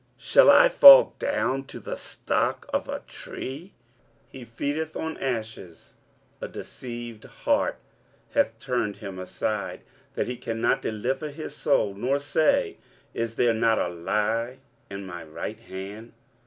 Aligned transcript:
shall 0.17 0.49
I 0.49 0.67
fall 0.67 1.13
down 1.19 1.65
to 1.65 1.79
the 1.79 1.95
stock 1.95 2.67
of 2.73 2.89
a 2.89 3.01
tree? 3.05 3.73
23:044:020 4.29 4.29
He 4.31 4.45
feedeth 4.45 4.95
on 4.95 5.15
ashes: 5.17 5.93
a 6.41 6.47
deceived 6.47 7.25
heart 7.25 7.77
hath 8.33 8.57
turned 8.59 8.95
him 8.95 9.19
aside, 9.19 9.83
that 10.15 10.25
he 10.25 10.37
cannot 10.37 10.81
deliver 10.81 11.29
his 11.29 11.55
soul, 11.55 11.93
nor 11.93 12.17
say, 12.17 12.77
Is 13.13 13.35
there 13.35 13.53
not 13.53 13.77
a 13.77 13.89
lie 13.89 14.57
in 14.89 15.05
my 15.05 15.23
right 15.23 15.59
hand? 15.59 16.13